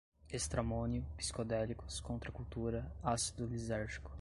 estramônio, 0.31 1.05
psicodélicos, 1.15 1.99
contracultura, 1.99 2.91
ácido 3.03 3.45
lisérgico 3.45 4.09